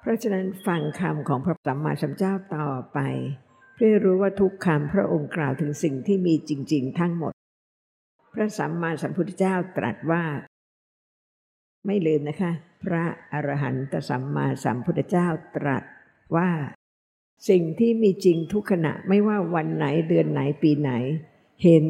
[0.00, 2.98] เพราะฉะนั้นฟังคำของพระสัมมาสัมพุทธเจ้าต่อไป
[3.74, 7.32] เพื่อรู้ว่าทุกคำพระองค์กล่าวถึงสิ่งที่มีจริง ๆ ทั้งหมด
[8.34, 10.24] พระสัมมาสัมพุทธเจ้าตรัสว่า
[11.86, 12.52] ไม่ลืมนะคะ
[12.84, 15.82] พระอรหันตสัมมาสัมพุทธเจ้าตรัส
[16.36, 16.48] ว่า
[17.48, 20.90] สิ่งที่มีจริงทุกขณะไม่ว่าวันไหนเดือนไหนปีไหน
[21.64, 21.84] เห็น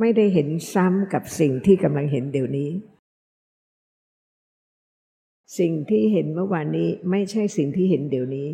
[0.00, 2.70] ไม่ได้เห็นซ้ำกับสิ่งที่กำลังเห็นเดี๋ยวนี้
[5.58, 8.48] สิ่งที่เห็นเมื่อวานนี้ไม่ใช่สิ่งที่เห็นเดี๋ยวนี้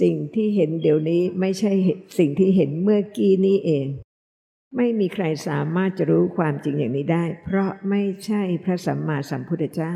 [0.00, 1.72] สิ่งที่เห็นเดี๋ยวนี้ไม่ใช่
[2.18, 3.86] สิ่งที่เห็นเมื่อกี้นี้เอง
[4.76, 9.94] ไม่มีใครสามารถจะรู้ความจริงอย่างนี้ได้ เพราะไม่ใช่พระสัมมาสัมพุทธเจ้า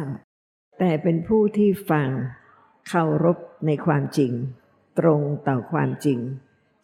[0.79, 2.09] แต่เป็นผู้ที่ฟัง
[2.89, 4.33] เคารพในความจริง
[4.99, 6.21] ตรงต่อความจริง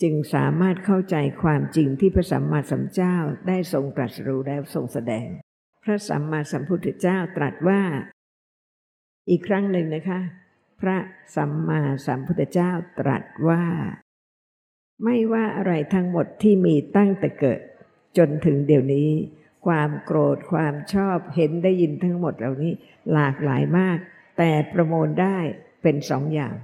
[0.03, 3.17] จึงสามารถเข้าใจความจริงที่พระสัมมาสัมพุทธเจ้า
[3.49, 5.27] ได้ทรงตรัสรู้แล้วทรงแสดง
[5.85, 7.83] พระสัมมาสัมพุทธเจ้าตรัสว่า
[9.31, 10.21] อีกครั้งหนึ่งนะคะ
[10.81, 10.97] พระ
[11.37, 12.71] สัมมาสัมพุทธเจ้า
[13.01, 13.65] ตรัสว่า
[15.05, 17.61] ไม่ว่าอะไรทั้งหมดที่มีตั้งแต่เกิด
[18.19, 19.09] จนถึงเดี๋ยวนี้
[19.67, 22.73] ความโกรธความชอบเห็นได้ยินทั้งหมดเหล่านี้
[23.13, 23.99] หลากหลายมาก
[24.39, 25.39] แต่ประมวลได้
[25.83, 26.55] เป็นสองอย่าง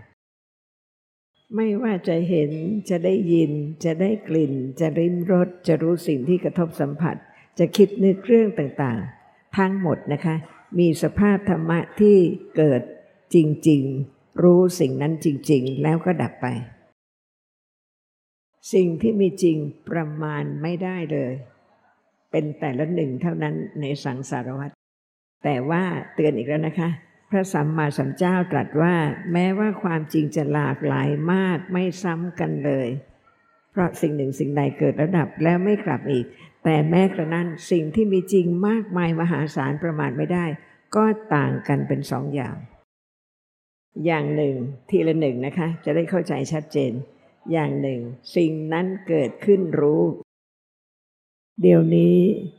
[1.56, 2.50] ไม่ว่าจะเห็น
[2.90, 3.52] จะได้ยิน
[3.84, 7.16] จะได้กลิ่น จะริมรสจะรู้สิ่งที่กระทบสัมผัส
[7.58, 10.34] จะคิดนึกเรื่องต่างๆ ทั้งหมดนะคะ
[10.78, 12.16] มีสภาพธรรมะที่
[12.56, 12.82] เกิด
[13.34, 13.36] จ
[13.68, 16.46] ริงๆ รู้สิ่งนั้นจริง ๆ แล้วก็ดับไป
[18.72, 19.56] สิ่งที่มีจริง
[19.90, 21.32] ประมาณไม่ได้เลย
[22.30, 24.70] เป็นแต่ละหนึ่งเท่านั้นในสังสารวัฏ
[25.44, 25.82] แต่ว่า
[26.14, 26.88] เตือนอีกแล้วนะคะ
[27.30, 28.94] พระสัมมาสัมพุทธเจ้าตรัสว่า
[29.32, 32.88] แม้ว่าความจริงจะหลากหลายมากไม่ซ้ำกันเลย
[33.70, 36.24] เพราะสิ่งหนึ่งสิ่งใดเกิดระดับแล้วไม่กลับอีก
[36.64, 40.46] แต่แม้กระนั้นสิ่งที่มีจริงมากมายมหาศาลประมาณไม่ได้
[40.96, 42.56] ก็ต่างกันเป็นสองอย่าง
[44.06, 44.54] อย่างหนึ่ง
[44.90, 46.92] ทีละหนึ่งนะคะ จะได้เข้าใจชัดเจน
[47.52, 48.00] อย่างหนึ่ง
[48.36, 50.02] สิ่งนั้นเกิดขึ้นรู้
[51.62, 52.16] เดี๋ยวนี้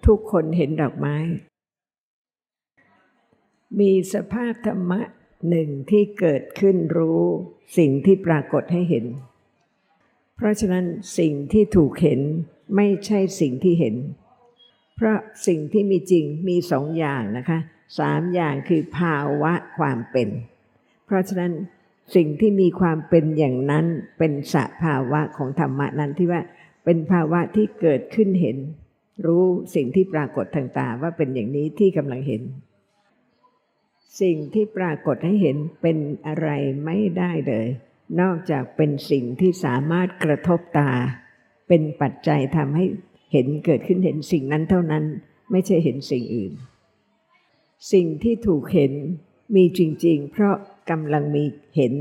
[0.08, 1.16] ทุกคนเห็นดอกไม้
[3.80, 5.02] มีสภาพธรรมะ
[5.50, 7.22] หนึ่งที่เกิดขึ้นรู้
[7.78, 9.06] สิ่งที่ปรากฏให้เห็น
[10.36, 10.86] เพราะฉะนั้น
[11.20, 12.22] สิ่งที่ถูกเห็น
[12.76, 13.96] ไม่ใช่สิ่งที่เห็น
[14.96, 17.60] เพราะสิ่งที่มีจริงมีสองอย่างนะคะ
[18.00, 20.30] สามอย่างคือภาวะความเป็น
[21.06, 21.52] เพราะฉะนั้น
[22.16, 23.86] สิ่งที่มีความเป็นอย่างนั้น
[24.18, 26.42] เป็นสภาวะของธรรมะนั้นที่ว่า
[26.86, 28.58] เป็นภาวะที่เกิดขึ้นเห็น
[29.26, 32.42] รู้สิ่งที่ปรากฏทางตาว่าเป็นอย่างนี้ที่กำลังเห็น
[34.22, 36.50] สิ่งที่ปรากฏให้เห็นเป็นอะไร
[36.86, 37.68] ไม่ได้เลย
[38.22, 40.92] นอกจากเป็นสิ่งที่สามารถกระทบตา
[41.68, 42.86] เป็นปัจจัยทำให้
[43.34, 45.04] เห็นเกิดขึ้นเห็นสิ่งนั้นเท่านั้น
[45.52, 46.54] ไม่ใช่เห็นสิ่งอื่น
[47.94, 48.94] สิ่งที่ถูกเห็น
[49.56, 50.56] มีจริง ๆ เพราะ
[50.90, 51.44] กำลังมี
[51.76, 51.94] เห็น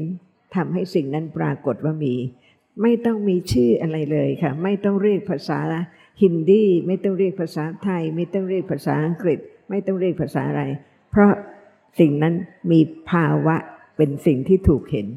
[0.55, 2.15] ทำให้สิ่งนั้นปรากฏว่ามี
[2.83, 5.61] ไม่ต้องมีชื่ออะไรเลยค่ะ ไม่ต้องเรียกภาษา
[6.23, 9.39] ฮินดี ไม่ต้องเรียกภาษาไทย ไม่ต้องเรียกภาษาอังกฤษ
[9.71, 10.63] ไม่ต้องเรียกภาษาอะไร
[11.13, 11.33] เพราะ
[11.99, 12.35] สิ่งนั้น
[12.71, 12.81] มี
[13.11, 13.57] ภาวะ
[13.97, 15.09] เป็นสิ่งที่ถูกเห็น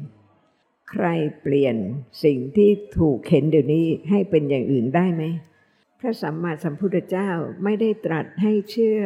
[0.90, 1.06] ใคร
[1.40, 1.76] เปลี่ยน
[2.24, 5.22] สิ่งที่ถูกเห็นเดี๋ยวนี้ให้เป็นอย่างอื่นได้ไหม
[6.00, 7.30] พระสัมมาสัมพุทธเจ้า
[7.64, 9.02] ไม่ได้ตรัสให้เชื่อ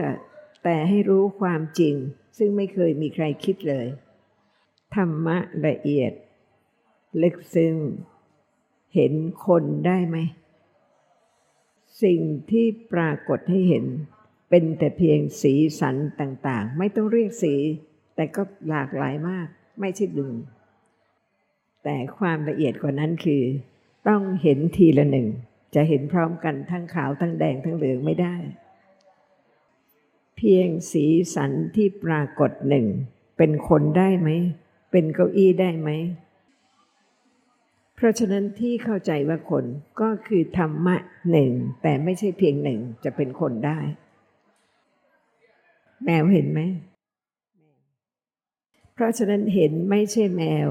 [0.65, 1.95] แต่ให้รู้ความจริง
[2.39, 3.87] ซึ่งไม่เคยมีใครคิดเลย
[4.95, 6.13] ธรรมะละเอียด
[7.23, 7.75] ลึกซึ้ง
[8.95, 9.13] เห็น
[9.47, 10.17] คนได้ไหม
[12.03, 13.85] สิ่งที่ปรากฏให้เห็น
[14.51, 17.55] เป็นแต่เพียงสีสันต่างๆ ไม่ต้องเรียกสี
[18.17, 19.49] แต่ก็หลากหลายมาก
[19.81, 20.33] ไม่ใช่ดึง
[21.85, 23.43] แต่ความละเอียดกว่านั้นคือ
[24.09, 25.29] ต้องเห็นทีละหนึ่ง
[25.75, 28.37] จะเห็นพร้อมกันทั้งขาวทั้งแดงทั้งเหลืองไม่ได้
[30.37, 31.05] เพียงสี
[31.35, 32.87] สันที่ปรากฏหนึ่ง
[33.39, 34.29] เป็นคนได้ไหม
[34.91, 35.91] เป็นเก้าอี้ได้ไหม
[37.95, 39.65] เพราะฉะนั้นที่เข้าใจว่าคน
[40.01, 40.97] ก็คือธรรมะ
[41.31, 41.51] หนึ่ง
[41.83, 43.79] แต่ไม่ใช่เพียงหนึ่งจะเป็นคนได้
[46.05, 46.61] แมวเห็นไหม
[48.95, 50.69] เพราะฉะนั้นเห็นไม่ใช่แมว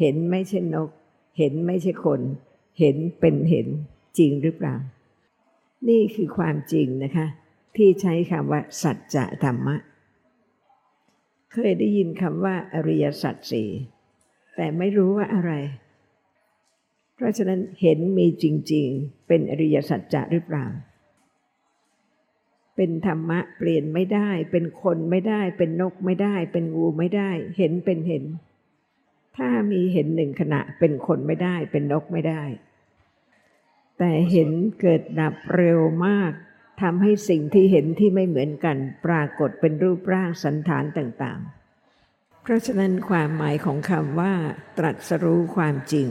[0.00, 0.90] เห็นไม่ใช่นก
[1.38, 2.20] เห็นไม่ใช่คน
[2.80, 3.66] เห็นเป็นเห็น
[4.18, 4.74] จริงหรือเปล่า
[5.88, 7.26] นี่คือความจริงนะคะ
[7.76, 9.76] ที่ใช้คำว่า สัจจะธรรมะ
[11.52, 13.68] เคยได้ยินคำว่า อริยสัจสี่
[14.56, 15.52] แต่ไม่รู้ว่าอะไร
[17.14, 20.66] เพราะฉะนั้นเห็นมีจริง ๆ เป็นอริยสัจจะหรือเปล่า
[22.80, 28.24] เป็นธรรมะเปลี่ยนไม่ได้ เป็นคนไม่ได้ เป็นนกไม่ได้ เป็นงูไม่ได้ เห็นเป็นเห็น
[29.36, 32.42] ถ้ามีเห็นหนึ่งขณะเป็นคนไม่ได้ เป็นนกไม่ได้
[33.98, 36.32] แต่เห็นเกิดดับเร็วมาก
[36.82, 44.34] ทำให้สิ่งที่เห็นที่ไม่เหมือนกัน ปรากฏเป็นรูปร่างสันฐานต่างๆ เพราะฉะนั้นความหมายของคำว่า
[44.78, 46.08] ตรัสรู้ความจริง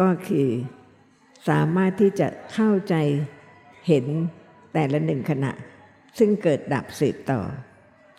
[0.00, 0.48] ก็คือ
[1.48, 2.94] สามารถที่จะเข้าใจ
[3.86, 4.04] เห็น
[4.72, 5.52] แต่ละหนึ่งขณะ
[6.18, 7.40] ซึ่งเกิดดับสืบต่อ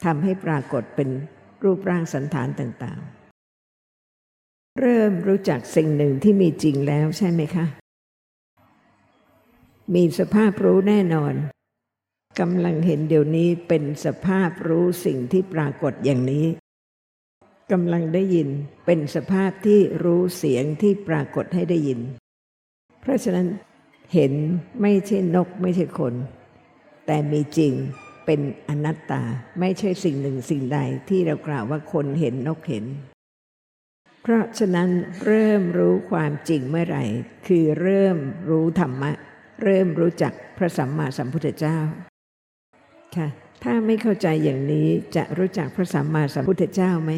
[0.03, 1.09] ทำให้ปรากฏเป็น
[1.63, 7.65] รูปร่างสันฐานต่างๆ เริ่มรู้จักสิ่งหนึ่งที่มีจริงแล้วใช่ไหมคะ
[9.95, 11.33] มีสภาพรู้แน่นอน
[12.39, 16.45] กำลังเห็นเดี๋ยวนี้เป็นสภาพรู้สิ่งที่ปรากฏอย่างนี้
[17.71, 18.49] กำลังได้ยิน
[18.85, 21.99] เป็นสภาพที่รู้เสียงที่ปรากฏให้ได้ยิน
[23.01, 23.47] เพราะฉะนั้น
[24.13, 24.33] เห็น
[24.81, 26.13] ไม่ใช่นกไม่ใช่คน
[27.11, 27.73] แต่มีจริง
[28.25, 29.23] เป็นอนัตตา
[29.59, 32.85] ไม่ใช่สิ่งหนึ่งสิ่งใดที่เรากล่าวว่าคนเห็นนกเห็น
[34.23, 34.89] เพราะฉะนั้น
[35.25, 37.03] เริ่มรู้ความจริงเมื่อไหร่
[37.47, 38.17] คือเริ่ม
[38.49, 39.11] รู้ธรรมะ
[39.63, 41.77] เริ่มรู้จักพระสัมมาสัมพุทธเจ้า
[43.15, 43.27] ค่ะ
[43.63, 47.11] ถ้าไม่เข้าใจอย่างนี้จะรู้จักพระสัมมาสัมพุทธเจ้าไหม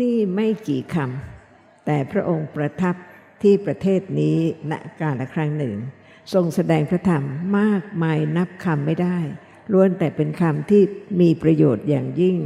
[0.00, 2.96] นี่ไม่กี่คำแต่พระองค์ประทับ
[3.42, 4.36] ที่ประเทศนี้
[4.70, 5.76] ณกาลครั้งหนึ่ง
[6.34, 7.24] ทรงแสดงพระธรรม
[7.58, 9.18] มากมายนับคำไม่ได้
[9.72, 10.82] ล้วนแต่เป็นคำที่
[11.20, 12.38] มีประโยชน์อย่างยิ่ง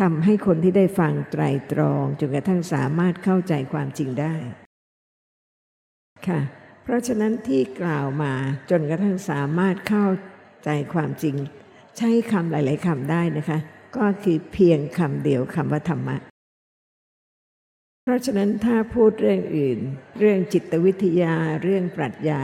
[0.00, 1.42] ทำให้คนที่ได้ฟังไตร
[1.72, 4.34] ตรองจนกระทั่งสามารถเข้าใจความจริงได้
[6.26, 6.40] ค่ะ
[6.82, 8.32] เพราะฉะนั้นที่กล่าวมา
[8.70, 10.06] จนกระทั่งสามารถเข้า
[10.64, 11.36] ใจความจริง
[11.98, 13.58] ใช้คำหลาย ๆคำได้นะคะ
[13.96, 16.16] ก็คือเพียงคำเดียวคำว่าธรรมะ
[18.04, 19.78] เพราะฉะนั้นถ้าพูดเรื่องอื่น
[20.18, 22.42] เรื่องจิตวิทยาเรื่องปรัชญา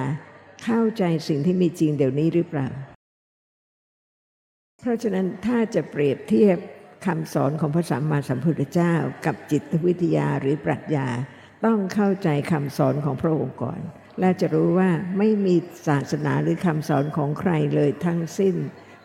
[0.64, 2.68] เข้าใจสิ่งที่มีจริงเดี๋ยวนี้หรือเปล่า
[4.81, 6.59] เพราะฉะนั้นถ้าจะเปรียบเทียบ
[7.07, 8.94] คำสอนของพระสัมมาสัมพุทธเจ้า
[9.27, 11.09] กับจิตวิทยาหรือปรัชญา
[11.64, 13.81] ต้องเข้าใจคำสอนของพระองค์ก่อน
[14.20, 15.55] และจะรู้ว่าไม่มี
[15.88, 18.57] ศาสนาหรือคำสอนของใครเลยทั้งสิ้น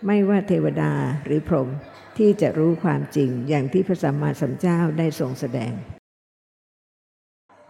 [0.05, 0.91] ไม่ว่าเทวดา
[1.25, 1.69] หรือพรหม
[2.17, 5.73] ที่จะรู้ความจริงอย่างที่พระสัมมาสัมพุทธเจ้าได้ทรงแสดง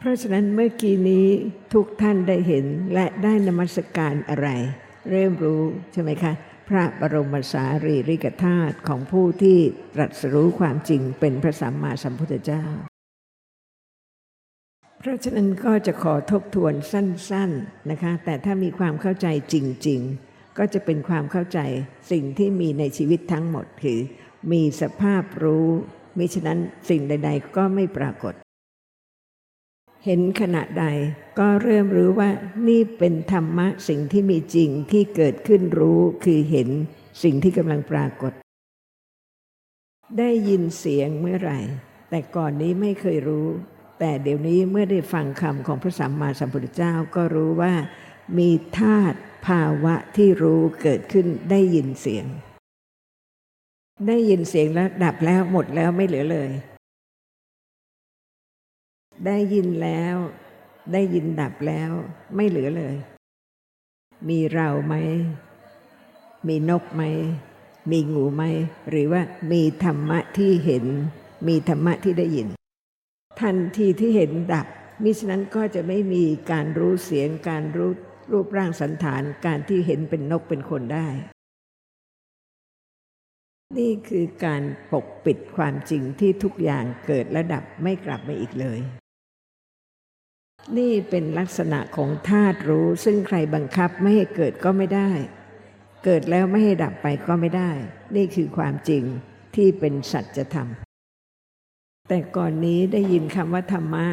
[0.06, 1.28] ราะฉะนั้นเมื่อกี้นี้
[1.74, 4.48] ทุกท่านได้เห็นและได้นมัสการอะไร
[5.10, 5.62] เริ่มรู้
[5.94, 6.34] ใช่ไหมคะ
[6.70, 9.58] พระบรมสารีริกธาตุของผู้ที่
[9.96, 12.66] ตรัสรู้ความจริงเป็นพระสัมมาสัมพุทธเจ้า
[15.00, 19.56] เพราะฉะนั้นก็จะขอทบทวนสั้นๆนะคะ แต่ถ้ามีความเข้าใจจ
[19.88, 21.60] ริง ๆ ก็จะเป็นความเข้าใจ
[22.12, 24.00] สิ่งที่มีในชีวิตทั้งหมดคือ
[24.52, 25.68] มีสภาพรู้
[26.18, 28.34] มิฉะนั้นสิ่งใด ๆ ก็ไม่ปรากฏ
[30.06, 30.86] เห็นขณะใด
[31.40, 32.30] ก็เริ่มรู้ว่า
[32.68, 36.70] นี่เป็นธรรมะสิ่งที่มีจริงที่เกิดขึ้นรู้คือเห็น
[37.24, 38.32] สิ่งที่กำลังปรากฏ
[40.20, 41.60] ได้ยินเสียงเมื่อไหร่
[42.10, 43.48] แต่ก่อนนี้ไม่เคยรู้
[44.00, 47.74] แต่เดี๋ยวนี้เมื่อได้ฟังคำของพระสัมมาสัมพุทธเจ้าก็รู้ว่า
[48.38, 52.26] มีธาตุภาวะที่รู้เกิดขึ้นได้ยินเสียง
[54.08, 56.50] ได้ยินเสียงแล้วดับแล้วหมดแล้วไม่เหลือเลย
[59.26, 60.16] ได้ยินแล้ว
[60.94, 61.92] ได้ยินดับแล้ว
[62.36, 62.96] ไม่เหลือเลย
[64.30, 64.96] มีเราไหม
[66.48, 67.04] มีนกไหม
[67.92, 68.44] มีงูไหม
[68.90, 70.86] หรือว่ามีธรรมะที่เห็น
[71.48, 72.48] มีธรรมะที่ได้ยิน
[73.42, 74.68] ทันทีที่เห็นดับ
[75.04, 77.92] มิฉะนั้นก็จะไม่มีการรู้เสียง การรู้
[78.32, 81.08] รูปร่างสันฐาน การที่เห็นเป็นนกเป็นคนได้
[83.78, 88.80] นี่คือการปกปิดความจริงที่ทุกอย่างเกิดและดับไม่กลับมาอีกเลย
[90.78, 95.12] นี่เป็นลักษณะของธาตุรู้ ซึ่งใครบังคับไม่ให้เกิดก็ไม่ได้
[96.06, 97.72] เกิดแล้วไม่ให้ดับไปก็ไม่ได้
[98.16, 99.04] นี่คือความจริง
[99.56, 100.68] ที่เป็นสัจธรรม
[102.10, 104.06] แต่ก่อนนี้ได้ยินคำว่าธรรมะ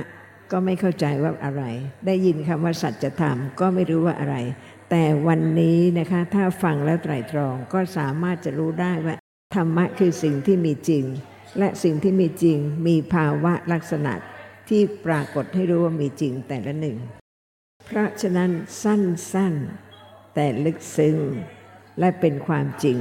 [0.53, 1.65] ก็ไม่เข้าใจว่าอะไร
[2.07, 4.37] ได้ยินคำว่าสัจธรรมก็ไม่รู้ว่าอะไร
[4.91, 9.15] แต่วันนี้นะคะ ถ้าฟังแล้วไตรตรองก็สามารถจะรู้ได้ว่า
[9.57, 11.05] ธรรมะคือสิ่งที่มีจริง
[11.59, 14.13] และสิ่งที่มีจริงมีภาวะลักษณะ
[14.69, 16.97] ที่ปรากฏให้รู้ว่ามีจริงแต่ละหนึ่ง
[17.87, 18.51] เพราะฉะนั้น
[18.83, 21.17] สั้นๆ แต่ลึกซึ้ง
[21.99, 22.99] และเป็นความจริง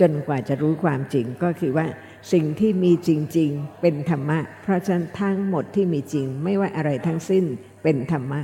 [0.00, 1.86] จนกว่าจะรู้ความจริงก็คือว่า
[2.32, 7.44] สิ่งที่มีจริง ๆ เป็นธรรมะ เพราะฉะนั้นทั้งหมดที่มีจริงไม่ว่าอะไรทั้งสิ้น
[7.82, 8.40] เป็นธรรมะ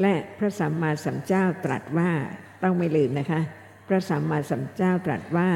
[0.00, 2.10] และพระสัมมาสัมพุทธเจ้าตรัสว่า
[2.62, 3.40] ต้องไม่ลืมนะคะ
[3.88, 5.48] พระสัมมาสัมพุทธเจ้าตรัสว่า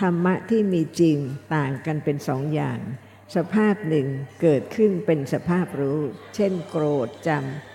[0.00, 1.16] ธรรมะที่มีจริง
[1.54, 2.78] ต่างกันเป็นสองอย่าง
[3.36, 4.06] สภาพหนึ่ง
[4.42, 6.00] เกิดขึ้นเป็นสภาพรู้
[6.34, 7.30] เช่นโกรธจ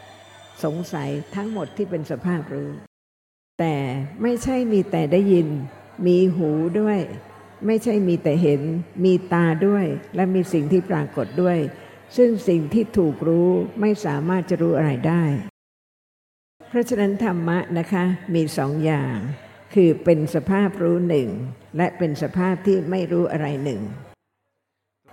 [0.07, 2.69] ำสงสัยทั้งหมดที่เป็นสภาพรู้
[3.59, 3.75] แต่
[4.21, 5.47] ไม่ใช่มีแต่ได้ยิน
[6.07, 6.99] มีหูด้วย
[7.65, 8.61] ไม่ใช่มีแต่เห็น
[9.05, 9.85] มีตาด้วย
[10.15, 11.59] และมีสิ่งที่ปรากฏด้วย
[12.17, 13.49] ซึ่งสิ่งที่ถูกรู้
[13.81, 15.23] ไม่สามารถจะรู้อะไรได้
[16.69, 19.15] เพราะฉะนั้นธรรมะนะคะมีสองอย่าง
[19.73, 21.29] คือเป็นสภาพรู้หนึ่ง
[21.77, 23.81] และเป็นสภาพที่ไม่รู้อะไรหนึ่ง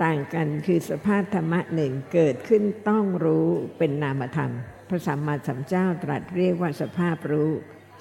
[0.02, 4.52] ต่างกันคือสภาพธรรมะหนึ่งเกิดขึ้นต้องรู้เป็นนามธรรม
[4.88, 7.50] พระสัมมาสัมพุทธเจ้าตรัสเรียกว่าสภาพรู้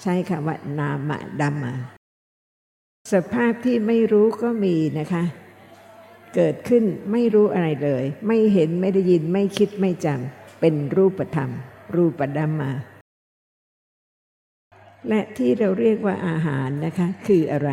[0.02, 1.10] ใช้คำว่านาม
[1.40, 1.74] ดัมมา
[3.12, 5.24] สภาพที่ไม่รู้ก็มีนะคะ
[6.34, 11.50] เกิดขึ้นไม่รู้อะไรเลย ไม่เห็นไม่ได้ยินไม่คิดไม่จำเป็นรูปธรรม
[11.94, 12.72] รูปดัมมา
[15.08, 17.70] และที่เราเรียกว่าอาหารนะคะ คืออะไร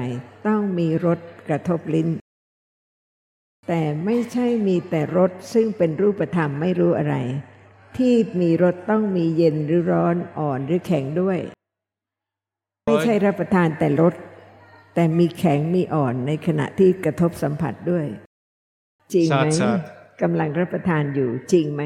[0.47, 2.09] ต้องมีรสกระทบลิ้น
[3.67, 7.15] แต่ไม่ใช่มีแต่รสซึ่งเป็นรูปธรรมไม่รู้อะไร
[7.97, 11.39] ที่มีรสต้องมีเย็นหรือร้อนอ่อนหรือแข็งด้วย
[12.85, 14.13] ไม่ใช่รับประทานแต่รส
[14.95, 18.05] แต่มีแข็งมีอ่อนในขณะที่กระทบสัมผัสด้วย
[19.13, 19.79] จริงไหมทราบ
[20.21, 21.83] กำลังรับประทานอยู่จริงไหม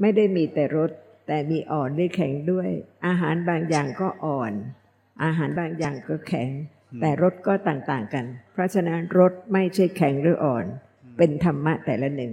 [0.00, 0.90] ไม่ได้มีแต่รส
[1.26, 2.68] แต่มีอ่อนหรือแข็งด้วย
[3.06, 4.52] อาหารบางอย่างก็อ่อน
[5.24, 6.48] อาหารบางอย่างก็แข็ง
[7.00, 10.64] แต่รสก็ต่างๆกัน เพราะฉะนั้นรสไม่ใช่แข็งหรืออ่อน
[11.18, 12.32] เป็นธรรมะแต่ละหนึ่ง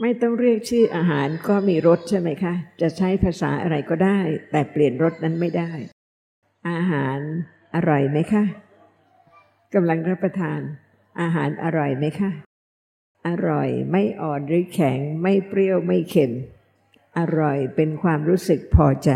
[0.00, 4.18] ไม่ต้องเรียกชื่ออาหารก็มีรสใช่ไหมคะ จะใช้ภาษาอะไรก็ได้
[4.50, 5.70] แต่เปลี่ยนรสนั้นไม่ได้
[6.70, 7.18] อาหาร
[7.74, 8.44] อร่อยไหมคะ
[9.74, 10.60] กำลังรับประทาน
[11.20, 12.30] อาหารอร่อยไหมคะ
[13.28, 16.32] อร่อยไม่อ่อนหรือแข็งไม่เปรี้ยวไม่เค็ม
[17.18, 19.10] อร่อยเป็นความรู้สึกพอใจ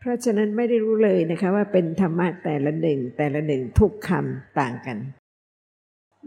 [0.00, 4.98] เพราะฉะนั้นไม่ได้รู้เลยนะคะว่าเป็นธรรมะแต่ละหนึ่งแต่ละหนึ่งทุกคำต่างกัน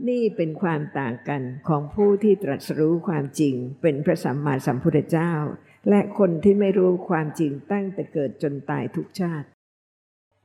[0.09, 5.33] นี่เป็นความต่างกันของผู้ที่ตรัสรู้ความจริง เป็นพระสัมมาสัมพุทธเจ้า
[5.89, 9.47] และคนที่ไม่รู้ความจริงตั้งแต่เกิดจนตายทุกชาติ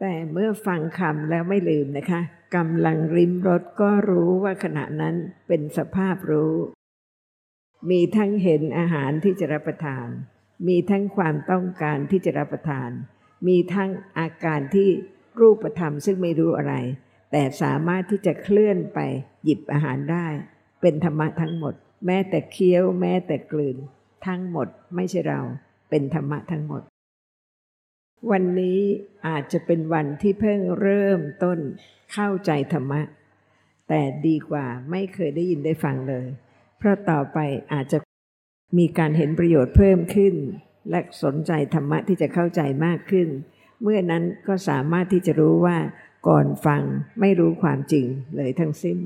[0.01, 2.21] แต่เมื่อฟังคำแล้วไม่ลืมนะคะ
[2.57, 5.15] กำลังริมรถก็รู้ว่าขณะนั้น
[5.49, 6.55] เป็นสภาพรู้
[7.91, 10.09] มีทั้งเห็นอาหารที่จะรับประทาน
[10.67, 12.91] มีทั้งความต้องการที่จะรับประทาน
[13.47, 14.89] มีทั้งอาการที่
[15.41, 16.75] รูปธรรมซึ่งไม่รู้อะไร
[17.33, 18.99] แต่สามารถที่จะเคลื่อนไป
[19.45, 20.27] หยิบอาหารได้
[20.81, 21.75] เป็นธรรมะทั้งหมด
[22.07, 23.77] แม้แต่เคี้ยว แม้แต่กลืน
[24.27, 25.41] ทั้งหมดไม่ใช่เรา
[25.91, 26.83] เป็นธรรมะทั้งหมด
[28.31, 28.81] วันนี้
[29.27, 31.59] อาจจะเป็นวันที่เพิ่งเริ่มต้น
[32.13, 33.01] เข้าใจธรรมะ
[33.89, 36.27] แต่ดีกว่าไม่เคยได้ยินได้ฟังเลย
[36.79, 37.39] เพราะต่อไป
[37.73, 37.99] อาจจะ
[38.79, 40.35] มีการเห็นประโยชน์เพิ่มขึ้น
[40.91, 43.29] และสนใจธรรมะที่จะเข้าใจมากขึ้น
[43.83, 45.79] เมื่อนั้นก็สามารถที่จะรู้ว่า
[46.29, 46.83] ก่อนฟัง
[47.21, 48.99] ไม่รู้ความจริงเลยทั้งสิ้น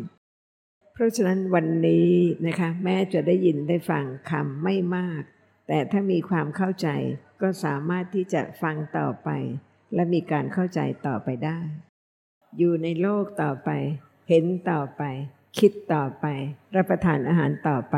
[0.92, 2.08] เพราะฉะนั้นวันนี้
[2.46, 5.22] นะคะแม้จะได้ยินได้ฟังคำไม่มาก
[5.68, 6.88] แต่ถ้ามีความเข้าใจ
[7.42, 9.30] ก็สามารถที่จะฟังต่อไป
[9.94, 11.58] และมีการเข้าใจต่อไปได้
[12.58, 13.70] อยู่ในโลกต่อไป
[14.28, 15.02] เห็นต่อไป
[15.58, 16.26] คิดต่อไป
[16.76, 17.96] รับประทานอาหารต่อไป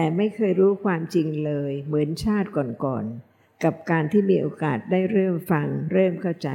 [0.00, 6.48] แต่ไม่เคยรู้ความจริงเลย เหมือนชาติก่อนๆ กับการที่มีโอกาสได้เริ่มฟัง เริ่มเข้าใจ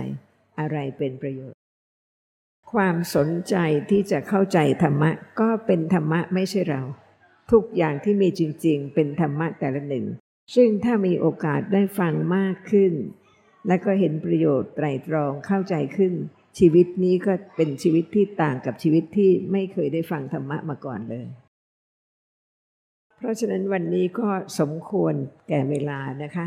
[0.59, 1.57] อะไรเป็นประโยชน์
[2.73, 3.55] ความสนใจ
[3.89, 6.81] ที่จะเข้าใจธรรมะ ก็เป็นธรรมะไม่ใช่เรา
[7.51, 10.05] ทุกอย่างที่มีจริง ๆ เป็นธรรมะแต่ละหนึ่ง
[10.55, 12.93] ซึ่งถ้ามีโอกาสได้ฟังมากขึ้น
[13.67, 16.13] และก็เห็นประโยชน์ไตรตรองเข้าใจขึ้น
[16.59, 21.27] ชีวิตนี้ก็เป็นชีวิตที่ต่างกับชีวิตที่ไม่เคยได้ฟังธรรมะมาก่อนเลย
[23.26, 24.28] ราะฉะนั้นวันนี้ก็
[24.59, 25.13] สมควร
[25.49, 26.45] แก่เวลานะคะ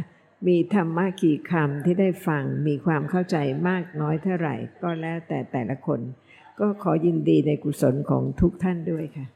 [0.48, 3.36] มีธรรมะกี่คำที่ได้ฟัง มีความเข้าใจ
[3.68, 6.00] มากน้อยเท่าไหร่ ก็แล้วแต่แต่ละคน
[6.60, 9.26] ก็ขอยินดีในกุศลของทุกท่านด้วยค่ะ